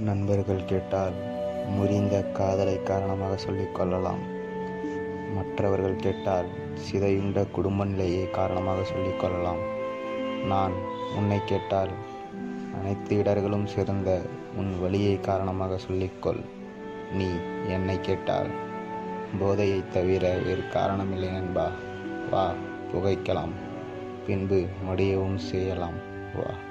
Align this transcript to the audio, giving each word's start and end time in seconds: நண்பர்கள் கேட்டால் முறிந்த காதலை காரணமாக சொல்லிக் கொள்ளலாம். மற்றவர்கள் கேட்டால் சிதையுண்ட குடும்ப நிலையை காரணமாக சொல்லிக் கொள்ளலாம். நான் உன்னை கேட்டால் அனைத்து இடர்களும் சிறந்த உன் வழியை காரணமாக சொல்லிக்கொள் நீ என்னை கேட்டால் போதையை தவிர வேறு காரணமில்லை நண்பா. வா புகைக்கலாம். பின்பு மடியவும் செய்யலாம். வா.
நண்பர்கள் 0.00 0.64
கேட்டால் 0.64 1.12
முறிந்த 1.68 2.22
காதலை 2.22 2.82
காரணமாக 2.82 3.36
சொல்லிக் 3.36 3.74
கொள்ளலாம். 3.74 4.18
மற்றவர்கள் 5.34 5.96
கேட்டால் 5.96 6.46
சிதையுண்ட 6.90 7.50
குடும்ப 7.50 7.84
நிலையை 7.84 8.30
காரணமாக 8.30 8.84
சொல்லிக் 8.84 9.20
கொள்ளலாம். 9.20 9.58
நான் 10.46 10.72
உன்னை 11.16 11.40
கேட்டால் 11.46 11.88
அனைத்து 12.80 13.16
இடர்களும் 13.16 13.66
சிறந்த 13.66 14.22
உன் 14.56 14.80
வழியை 14.80 15.20
காரணமாக 15.20 15.78
சொல்லிக்கொள் 15.90 16.40
நீ 17.12 17.28
என்னை 17.68 18.00
கேட்டால் 18.00 18.46
போதையை 19.40 19.84
தவிர 19.92 20.38
வேறு 20.46 20.62
காரணமில்லை 20.72 21.32
நண்பா. 21.32 21.70
வா 22.30 22.52
புகைக்கலாம். 22.92 23.52
பின்பு 24.26 24.64
மடியவும் 24.88 25.36
செய்யலாம். 25.36 25.98
வா. 26.34 26.68